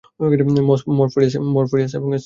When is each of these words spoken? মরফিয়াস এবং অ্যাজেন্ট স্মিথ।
মরফিয়াস 0.97 1.33
এবং 1.35 1.47
অ্যাজেন্ট 1.49 1.89
স্মিথ। 1.91 2.19